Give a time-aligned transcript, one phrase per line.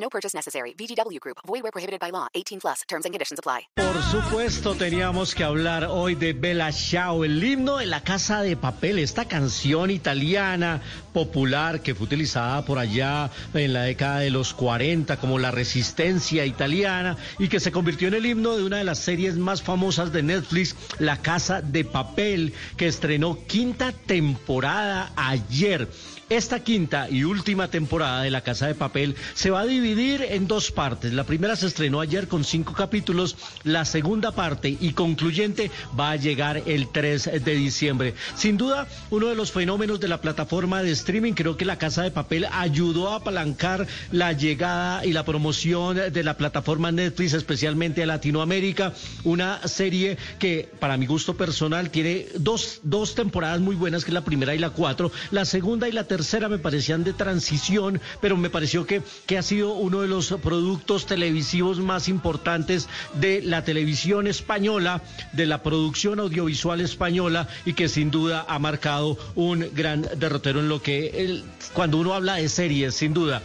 [0.00, 0.74] No purchase necessary.
[0.74, 1.38] VGW Group.
[1.46, 2.28] Void where prohibited by law.
[2.34, 2.82] 18 plus.
[2.88, 3.68] Terms and conditions apply.
[3.76, 8.56] Por supuesto, teníamos que hablar hoy de Bella Ciao, el himno de la Casa de
[8.56, 10.80] Papel, esta canción italiana
[11.12, 16.46] popular que fue utilizada por allá en la década de los 40 como la resistencia
[16.46, 20.12] italiana y que se convirtió en el himno de una de las series más famosas
[20.12, 25.88] de Netflix, La Casa de Papel, que estrenó quinta temporada ayer.
[26.30, 30.46] Esta quinta y última temporada de La Casa de Papel se va a dividir en
[30.46, 31.14] dos partes.
[31.14, 36.16] La primera se estrenó ayer con cinco capítulos, la segunda parte y concluyente va a
[36.16, 38.14] llegar el 3 de diciembre.
[38.36, 42.02] Sin duda, uno de los fenómenos de la plataforma de streaming, creo que La Casa
[42.02, 48.02] de Papel ayudó a apalancar la llegada y la promoción de la plataforma Netflix, especialmente
[48.02, 48.92] a Latinoamérica.
[49.24, 54.14] Una serie que, para mi gusto personal, tiene dos, dos temporadas muy buenas, que es
[54.14, 55.10] la primera y la cuatro.
[55.30, 56.17] La segunda y la tercera
[56.48, 61.06] me parecían de transición, pero me pareció que, que ha sido uno de los productos
[61.06, 65.02] televisivos más importantes de la televisión española,
[65.32, 70.68] de la producción audiovisual española y que sin duda ha marcado un gran derrotero en
[70.68, 73.42] lo que el, cuando uno habla de series, sin duda.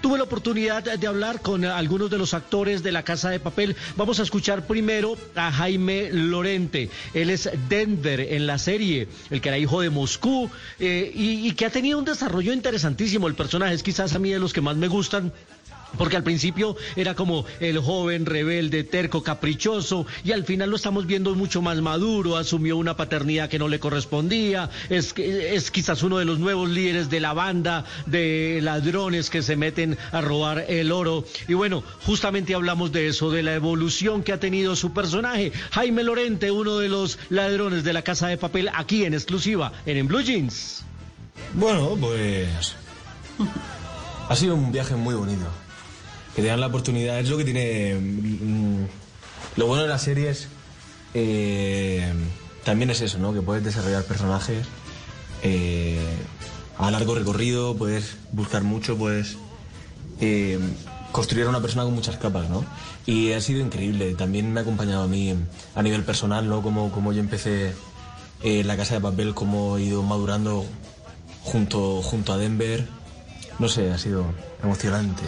[0.00, 3.74] Tuve la oportunidad de hablar con algunos de los actores de La Casa de Papel.
[3.96, 6.90] Vamos a escuchar primero a Jaime Lorente.
[7.14, 11.52] Él es Denver en la serie, el que era hijo de Moscú eh, y, y
[11.52, 13.28] que ha tenido un desarrollo interesantísimo.
[13.28, 15.32] El personaje es quizás a mí de los que más me gustan.
[15.96, 21.06] Porque al principio era como el joven rebelde, terco, caprichoso, y al final lo estamos
[21.06, 26.18] viendo mucho más maduro, asumió una paternidad que no le correspondía, es, es quizás uno
[26.18, 30.90] de los nuevos líderes de la banda de ladrones que se meten a robar el
[30.90, 31.24] oro.
[31.48, 35.52] Y bueno, justamente hablamos de eso, de la evolución que ha tenido su personaje.
[35.70, 39.96] Jaime Lorente, uno de los ladrones de la Casa de Papel, aquí en exclusiva, en,
[39.96, 40.84] en Blue Jeans.
[41.56, 42.76] Bueno, pues...
[44.28, 45.46] Ha sido un viaje muy bonito
[46.34, 47.18] que te dan la oportunidad.
[47.18, 47.94] Es lo que tiene.
[47.94, 48.84] mm,
[49.56, 50.48] lo bueno de las series
[51.14, 52.12] eh,
[52.62, 53.32] también es eso, ¿no?
[53.32, 54.66] Que puedes desarrollar personajes
[55.42, 55.98] eh,
[56.76, 59.38] a largo recorrido, puedes buscar mucho, puedes
[60.20, 60.58] eh,
[61.12, 62.66] construir a una persona con muchas capas, ¿no?
[63.06, 64.14] Y ha sido increíble.
[64.14, 65.34] También me ha acompañado a mí
[65.74, 66.60] a nivel personal, ¿no?
[66.60, 67.72] Como, como yo empecé
[68.42, 70.66] la casa de papel, cómo he ido madurando
[71.46, 72.86] junto, junto a Denver.
[73.58, 74.26] No sé, ha sido
[74.62, 75.22] emocionante.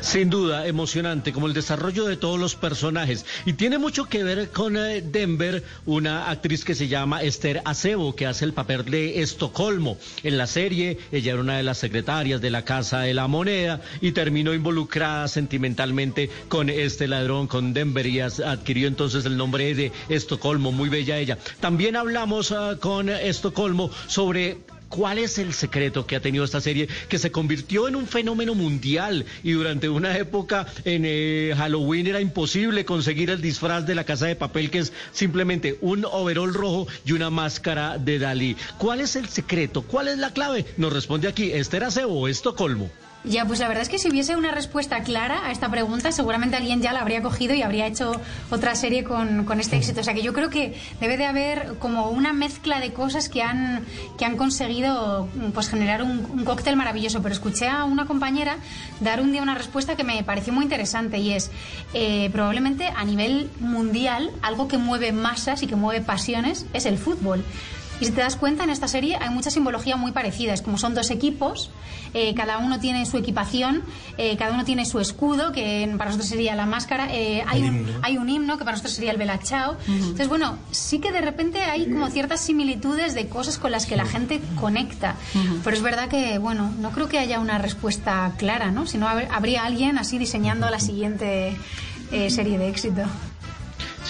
[0.00, 3.24] Sin duda, emocionante, como el desarrollo de todos los personajes.
[3.46, 8.14] Y tiene mucho que ver con eh, Denver, una actriz que se llama Esther Acebo,
[8.14, 9.96] que hace el papel de Estocolmo.
[10.22, 13.80] En la serie, ella era una de las secretarias de la Casa de la Moneda
[14.00, 19.92] y terminó involucrada sentimentalmente con este ladrón, con Denver, y adquirió entonces el nombre de
[20.08, 20.72] Estocolmo.
[20.72, 21.38] Muy bella ella.
[21.60, 24.58] También hablamos ah, con Estocolmo sobre
[24.92, 28.54] ¿Cuál es el secreto que ha tenido esta serie que se convirtió en un fenómeno
[28.54, 34.04] mundial y durante una época en eh, Halloween era imposible conseguir el disfraz de la
[34.04, 38.54] casa de papel que es simplemente un overol rojo y una máscara de Dalí?
[38.76, 39.80] ¿Cuál es el secreto?
[39.80, 40.66] ¿Cuál es la clave?
[40.76, 42.90] Nos responde aquí Esther Acebo Estocolmo.
[43.24, 46.56] Ya, pues la verdad es que si hubiese una respuesta clara a esta pregunta, seguramente
[46.56, 50.00] alguien ya la habría cogido y habría hecho otra serie con, con este éxito.
[50.00, 53.42] O sea que yo creo que debe de haber como una mezcla de cosas que
[53.42, 53.84] han,
[54.18, 57.22] que han conseguido pues generar un, un cóctel maravilloso.
[57.22, 58.56] Pero escuché a una compañera
[58.98, 61.52] dar un día una respuesta que me pareció muy interesante y es
[61.94, 66.98] eh, probablemente a nivel mundial algo que mueve masas y que mueve pasiones es el
[66.98, 67.44] fútbol.
[68.00, 70.52] Y si te das cuenta, en esta serie hay mucha simbología muy parecida.
[70.54, 71.70] Es como son dos equipos,
[72.14, 73.82] eh, cada uno tiene su equipación,
[74.18, 77.08] eh, cada uno tiene su escudo, que para nosotros sería la máscara.
[77.14, 77.92] eh, hay, un, himno.
[78.02, 79.76] hay un himno, que para nosotros sería el Belachao.
[79.86, 83.96] Entonces, bueno, sí que de repente hay como ciertas similitudes de cosas con las que
[83.96, 85.14] la gente conecta.
[85.62, 88.86] Pero es verdad que, bueno, no creo que haya una respuesta clara, ¿no?
[88.86, 91.56] Si no, hab- habría alguien así diseñando la siguiente
[92.10, 93.02] eh, serie de éxito.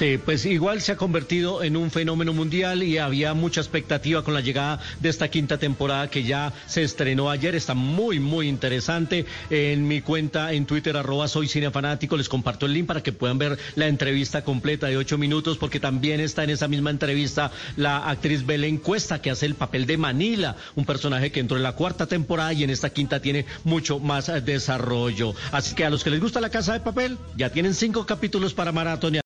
[0.02, 4.34] Sí, pues igual se ha convertido en un fenómeno mundial y había mucha expectativa con
[4.34, 7.54] la llegada de esta quinta temporada que ya se estrenó ayer.
[7.54, 9.26] Está muy, muy interesante.
[9.49, 13.38] En mi cuenta en Twitter, arroba soy cinefanático, les comparto el link para que puedan
[13.38, 17.98] ver la entrevista completa de ocho minutos, porque también está en esa misma entrevista la
[18.10, 21.76] actriz Belén Cuesta, que hace el papel de Manila, un personaje que entró en la
[21.76, 25.32] cuarta temporada y en esta quinta tiene mucho más desarrollo.
[25.52, 28.52] Así que a los que les gusta la casa de papel, ya tienen cinco capítulos
[28.52, 29.21] para maratón.